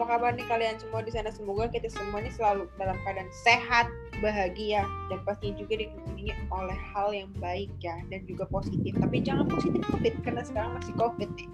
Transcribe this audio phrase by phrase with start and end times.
[0.00, 1.28] Apa kabar nih kalian semua di sana?
[1.28, 3.84] Semoga kita semuanya selalu dalam keadaan sehat,
[4.24, 4.80] bahagia,
[5.12, 8.96] dan pastinya juga dikelilingi oleh hal yang baik ya dan juga positif.
[8.96, 11.48] Tapi jangan positif COVID karena sekarang masih COVID nih.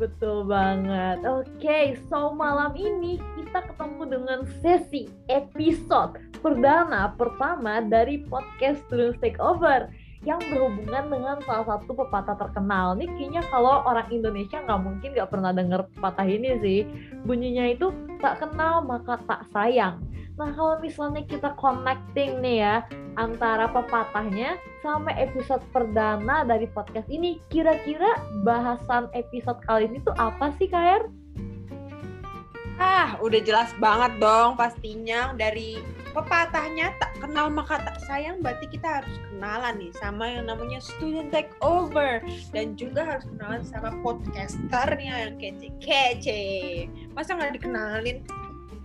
[0.00, 1.20] Betul banget.
[1.28, 9.20] Oke, okay, so malam ini kita ketemu dengan sesi episode perdana pertama dari podcast Students
[9.20, 9.92] Takeover
[10.24, 12.96] yang berhubungan dengan salah satu pepatah terkenal.
[12.96, 16.80] Nih kayaknya kalau orang Indonesia nggak mungkin nggak pernah dengar pepatah ini sih.
[17.28, 17.92] Bunyinya itu
[18.24, 20.00] tak kenal maka tak sayang.
[20.34, 22.76] Nah kalau misalnya kita connecting nih ya
[23.14, 30.50] antara pepatahnya sama episode perdana dari podcast ini, kira-kira bahasan episode kali ini tuh apa
[30.58, 31.06] sih Kair?
[32.74, 35.78] Ah, udah jelas banget dong pastinya dari
[36.10, 41.32] pepatahnya tak kenal maka tak sayang berarti kita harus kenalan nih sama yang namanya student
[41.32, 42.20] takeover
[42.52, 46.42] dan juga harus kenalan sama podcasternya yang kece-kece
[47.16, 48.24] masa nggak dikenalin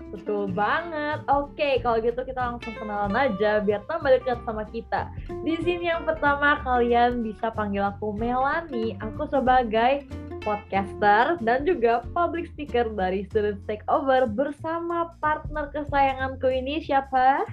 [0.09, 1.21] Betul banget.
[1.29, 5.05] Oke, kalau gitu kita langsung kenalan aja biar tambah dekat sama kita.
[5.45, 8.97] Di sini yang pertama kalian bisa panggil aku Melani.
[9.05, 10.09] Aku sebagai
[10.41, 17.45] podcaster dan juga public speaker dari Student Takeover bersama partner kesayanganku ini siapa?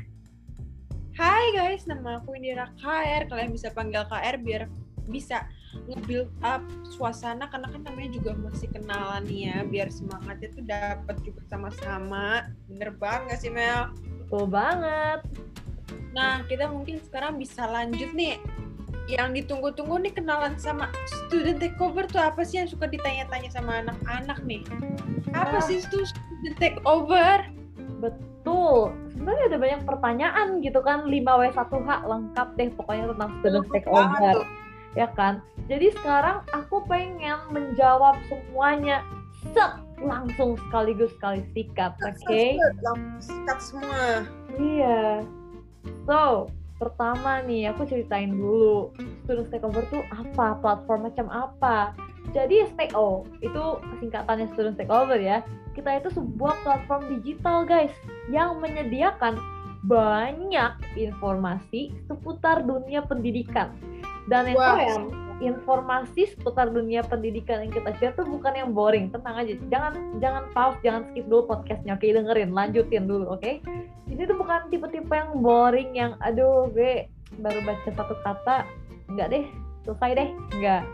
[1.17, 3.25] Hai guys, nama aku Indira KR.
[3.33, 4.69] Kalian bisa panggil KR biar
[5.09, 5.49] bisa
[5.89, 6.61] nge-build up
[6.93, 12.49] suasana karena kan namanya juga masih kenalan nih ya biar semangatnya tuh dapat juga sama-sama
[12.69, 13.93] bener banget sih Mel
[14.25, 15.21] betul banget
[16.11, 18.41] nah kita mungkin sekarang bisa lanjut nih
[19.07, 24.43] yang ditunggu-tunggu nih kenalan sama student takeover tuh apa sih yang suka ditanya-tanya sama anak-anak
[24.43, 24.67] nih?
[25.31, 25.65] Apa ah.
[25.65, 27.47] sih itu student takeover?
[28.03, 28.36] Betul.
[29.11, 34.37] Sebenarnya ada banyak pertanyaan gitu kan 5W1H lengkap deh pokoknya tentang student takeover.
[34.95, 35.43] Ya kan?
[35.67, 39.03] Jadi sekarang aku pengen menjawab semuanya
[39.53, 42.17] set langsung sekaligus sekali sikat, oke?
[42.25, 42.61] Okay?
[42.85, 44.05] Langsung sikat semua.
[44.61, 45.25] Iya.
[46.05, 48.93] So, pertama nih aku ceritain dulu
[49.25, 51.97] student stakeover tuh apa platform macam apa
[52.37, 53.65] jadi STO itu
[54.05, 55.41] singkatannya student stakeover ya.
[55.73, 57.93] Kita itu sebuah platform digital guys
[58.29, 59.41] yang menyediakan
[59.89, 63.73] banyak informasi seputar dunia pendidikan.
[64.29, 65.05] Dan itu yang
[65.41, 69.09] informasi seputar dunia pendidikan yang kita share tuh bukan yang boring.
[69.09, 71.97] Tenang aja jangan jangan pause jangan skip dulu podcastnya.
[71.97, 73.41] Oke dengerin lanjutin dulu oke?
[73.41, 73.65] Okay?
[74.07, 77.11] ini tuh bukan tipe-tipe yang boring yang aduh gue
[77.43, 78.65] baru baca satu kata
[79.13, 79.45] enggak deh
[79.85, 80.29] selesai deh.
[80.57, 80.85] Enggak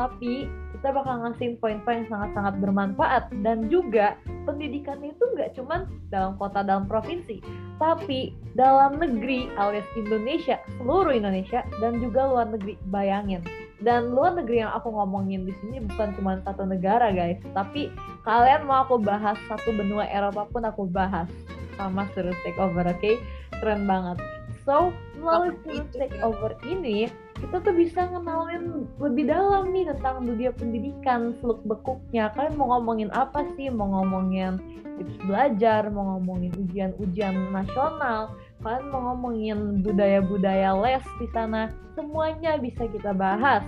[0.00, 3.28] tapi kita bakal ngasih poin-poin yang sangat-sangat bermanfaat.
[3.44, 4.16] Dan juga
[4.48, 7.44] pendidikan itu nggak cuma dalam kota dalam provinsi.
[7.76, 12.80] Tapi dalam negeri alias Indonesia seluruh Indonesia dan juga luar negeri.
[12.88, 13.44] Bayangin.
[13.84, 17.36] Dan luar negeri yang aku ngomongin di sini bukan cuma satu negara guys.
[17.52, 17.92] Tapi
[18.24, 21.28] kalian mau aku bahas satu benua Eropa pun aku bahas.
[21.76, 23.00] Sama Surus Takeover oke?
[23.04, 23.16] Okay?
[23.60, 24.16] keren banget.
[24.64, 31.32] So melalui Surus Takeover ini kita tuh bisa ngenalin lebih dalam nih tentang dunia pendidikan
[31.40, 34.60] seluk bekuknya kalian mau ngomongin apa sih mau ngomongin
[35.00, 42.84] tips belajar mau ngomongin ujian-ujian nasional kalian mau ngomongin budaya-budaya les di sana, semuanya bisa
[42.88, 43.64] kita bahas.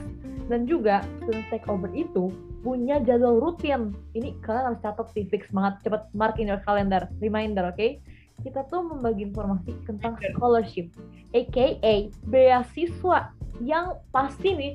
[0.53, 2.29] Dan juga student takeover itu
[2.61, 3.97] punya jadwal rutin.
[4.13, 5.81] Ini kalian harus catat sih, fix banget.
[5.89, 7.81] Cepet mark in your calendar, reminder, oke?
[7.81, 8.05] Okay?
[8.43, 10.91] Kita tuh membagi informasi tentang scholarship,
[11.31, 13.31] aka beasiswa
[13.63, 14.75] yang pasti nih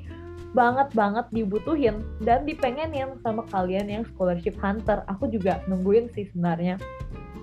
[0.56, 5.04] banget banget dibutuhin dan dipengenin sama kalian yang scholarship hunter.
[5.12, 6.80] Aku juga nungguin sih sebenarnya.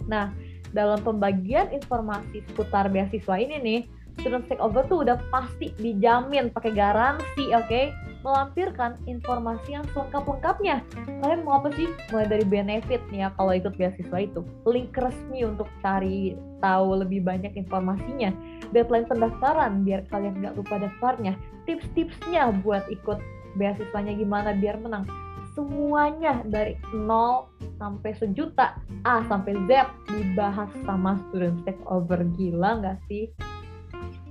[0.08, 0.32] Nah,
[0.74, 3.80] dalam pembagian informasi seputar beasiswa ini nih,
[4.18, 7.68] student takeover tuh udah pasti dijamin pakai garansi, oke?
[7.68, 7.94] Okay?
[8.24, 10.80] Melampirkan informasi yang selengkap-lengkapnya.
[11.20, 11.92] Kalian mau apa sih?
[12.08, 14.40] Mulai dari benefit nih ya kalau ikut beasiswa itu.
[14.64, 16.32] Link resmi untuk cari
[16.64, 18.32] tahu lebih banyak informasinya.
[18.72, 21.36] Deadline pendaftaran biar kalian nggak lupa daftarnya.
[21.68, 23.20] Tips-tipsnya buat ikut
[23.60, 25.04] beasiswanya gimana biar menang
[25.54, 27.46] semuanya dari nol
[27.78, 28.74] sampai sejuta
[29.06, 33.30] A sampai Z dibahas sama student takeover gila nggak sih?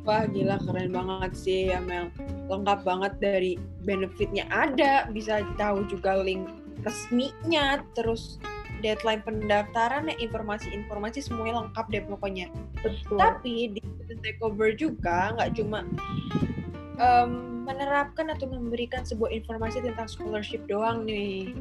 [0.04, 2.12] Wah gila keren banget sih ya Mel
[2.52, 3.52] lengkap banget dari
[3.88, 6.48] benefitnya ada bisa tahu juga link
[6.84, 8.42] resminya terus
[8.84, 12.52] deadline pendaftaran ya informasi-informasi semuanya lengkap deh pokoknya.
[12.84, 13.16] Betul.
[13.16, 15.88] Tapi di student takeover juga nggak cuma
[17.00, 21.56] um, menerapkan atau memberikan sebuah informasi tentang scholarship doang nih.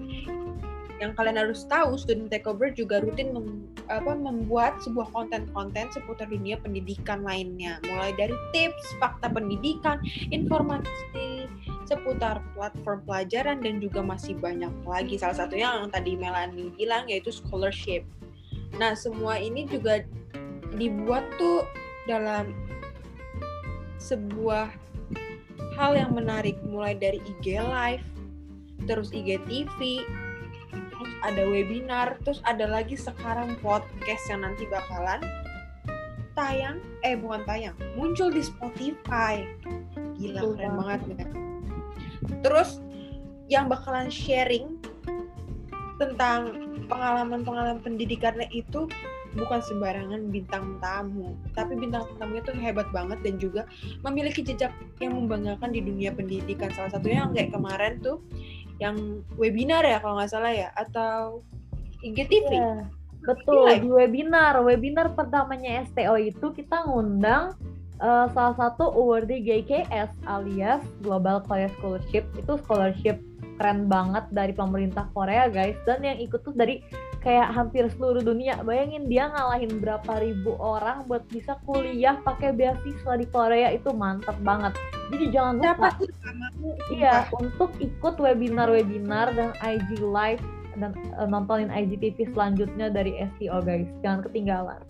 [0.99, 6.59] Yang kalian harus tahu, student takeover juga rutin mem, apa, membuat sebuah konten-konten seputar dunia
[6.61, 9.99] pendidikan lainnya, mulai dari tips, fakta pendidikan,
[10.31, 11.49] informasi
[11.87, 15.19] seputar platform pelajaran dan juga masih banyak lagi.
[15.19, 18.07] Salah satunya yang tadi Melanie bilang yaitu scholarship.
[18.81, 20.01] Nah, semua ini juga
[20.73, 21.67] dibuat tuh
[22.09, 22.49] dalam
[24.01, 24.73] sebuah
[25.77, 28.05] hal yang menarik mulai dari IG Live,
[28.89, 30.03] terus IG TV,
[31.23, 35.23] ada webinar, terus ada lagi sekarang podcast yang nanti bakalan
[36.35, 39.47] tayang, eh bukan tayang, muncul di Spotify.
[40.17, 41.01] Gila, Betul keren banget.
[41.07, 41.27] banget ya.
[42.43, 42.71] Terus
[43.51, 44.81] yang bakalan sharing
[46.01, 46.57] tentang
[46.89, 48.89] pengalaman-pengalaman pendidikannya itu
[49.33, 53.65] bukan sembarangan bintang tamu, tapi bintang tamunya tuh hebat banget dan juga
[54.05, 56.69] memiliki jejak yang membanggakan di dunia pendidikan.
[56.77, 58.21] Salah satunya yang kayak kemarin tuh
[58.83, 61.39] yang webinar ya kalau nggak salah ya atau
[62.03, 62.51] IGTV.
[62.51, 62.91] Iya,
[63.23, 64.59] betul di webinar.
[64.59, 67.55] Webinar pertamanya STO itu kita ngundang
[68.03, 72.27] eh, salah satu awardee GKS alias Global Korea Scholarship.
[72.35, 73.23] Itu scholarship
[73.63, 75.79] keren banget dari pemerintah Korea guys.
[75.87, 76.83] Dan yang ikut tuh dari
[77.23, 83.15] kayak hampir seluruh dunia bayangin dia ngalahin berapa ribu orang buat bisa kuliah pakai beasiswa
[83.15, 84.75] di Korea itu mantep banget
[85.13, 85.91] jadi jangan lupa?
[86.89, 90.41] Iya, untuk ikut webinar-webinar dan IG live
[90.81, 93.89] dan eh, nontonin IGTV selanjutnya dari STO guys.
[94.01, 94.81] Jangan ketinggalan.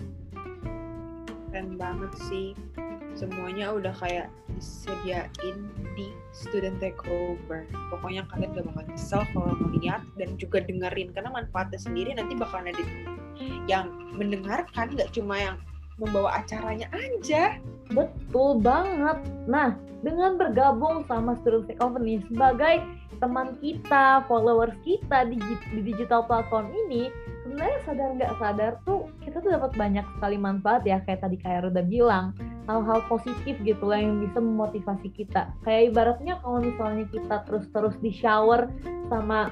[1.53, 2.57] keren banget sih.
[3.13, 4.33] Semuanya udah kayak
[4.63, 5.59] disediain
[5.99, 7.67] di student takeover.
[7.91, 12.71] Pokoknya kalian gak bakal nyesel kalau melihat dan juga dengerin karena manfaatnya sendiri nanti bakalan
[12.71, 12.85] ada
[13.67, 15.57] yang mendengarkan nggak cuma yang
[15.99, 17.59] membawa acaranya aja.
[17.91, 19.19] Betul banget.
[19.51, 22.75] Nah, dengan bergabung sama Student Takeover nih sebagai
[23.21, 25.39] teman kita, followers kita di,
[25.71, 27.13] di digital platform ini,
[27.45, 31.69] sebenarnya sadar nggak sadar tuh kita tuh dapat banyak sekali manfaat ya kayak tadi kayak
[31.69, 32.35] udah bilang
[32.71, 35.51] hal-hal positif gitu lah yang bisa memotivasi kita.
[35.67, 38.71] Kayak ibaratnya kalau misalnya kita terus-terus di shower
[39.11, 39.51] sama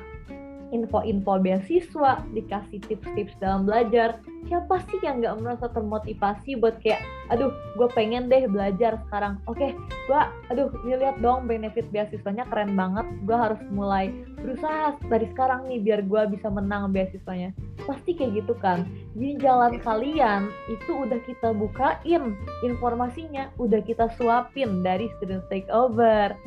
[0.71, 7.03] info-info beasiswa, dikasih tips-tips dalam belajar, siapa sih yang nggak merasa termotivasi buat kayak,
[7.35, 9.39] aduh, gue pengen deh belajar sekarang.
[9.51, 9.75] Oke,
[10.07, 13.07] gue, aduh, lihat dong benefit beasiswanya keren banget.
[13.27, 17.51] Gue harus mulai berusaha dari sekarang nih biar gue bisa menang beasiswanya.
[17.91, 18.87] Pasti kayak gitu kan.
[19.19, 26.39] Jadi jalan kalian itu udah kita bukain informasinya, udah kita suapin dari student takeover.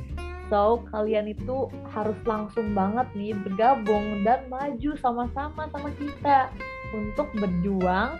[0.47, 6.47] So, kalian itu harus langsung banget nih bergabung dan maju sama-sama sama kita
[6.95, 8.15] untuk berjuang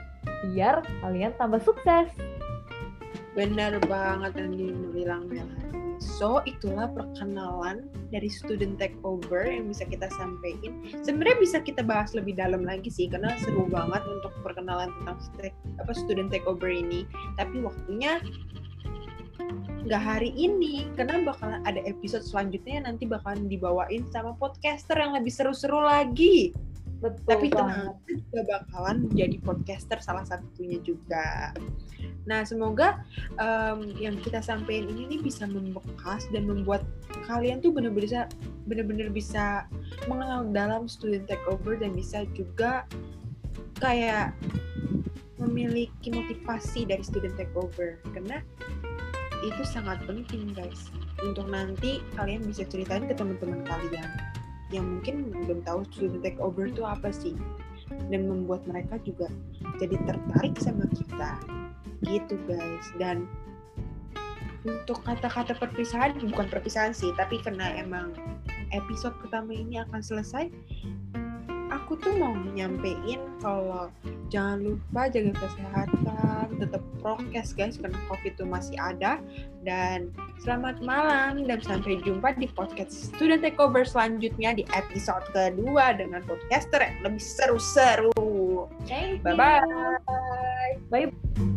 [0.52, 2.12] biar kalian tambah sukses.
[3.38, 5.83] Benar banget yang dibilang Melanie.
[6.02, 10.82] So, itulah perkenalan dari student takeover yang bisa kita sampaikan.
[11.02, 15.18] Sebenarnya bisa kita bahas lebih dalam lagi sih, karena seru banget untuk perkenalan tentang
[15.82, 17.06] apa student takeover ini.
[17.38, 18.22] Tapi waktunya
[19.84, 25.12] nggak hari ini, karena bakalan ada episode selanjutnya yang nanti bakalan dibawain sama podcaster yang
[25.18, 26.56] lebih seru-seru lagi.
[27.04, 31.52] Betul Tapi tenang, kita juga bakalan menjadi podcaster salah satunya juga.
[32.24, 33.04] Nah, semoga
[33.36, 36.88] em, yang kita sampaikan ini nih bisa membekas dan membuat
[37.28, 38.22] kalian tuh bener-bener bisa
[38.64, 39.68] bener-bener bisa
[40.08, 42.88] mengenal dalam student takeover dan bisa juga
[43.84, 44.32] kayak
[45.44, 48.00] memiliki motivasi dari student takeover.
[48.16, 48.40] Karena
[49.44, 50.88] itu sangat penting guys.
[51.20, 54.08] Untuk nanti kalian bisa ceritain ke teman-teman kalian
[54.72, 57.36] yang mungkin belum tahu student takeover itu apa sih.
[58.10, 59.28] Dan membuat mereka juga
[59.82, 61.38] jadi tertarik sama kita.
[62.06, 62.88] Gitu guys.
[62.96, 63.28] Dan
[64.64, 68.16] untuk kata-kata perpisahan bukan perpisahan sih tapi karena emang
[68.72, 70.48] episode pertama ini akan selesai
[71.74, 73.92] aku tuh mau nyampein kalau
[74.34, 79.22] jangan lupa jaga kesehatan tetap prokes guys karena covid itu masih ada.
[79.62, 80.10] Dan
[80.42, 86.82] selamat malam dan sampai jumpa di podcast student takeover selanjutnya di episode kedua dengan podcaster
[86.82, 88.68] yang lebih seru-seru.
[89.22, 89.62] Bye bye
[90.90, 91.53] Bye.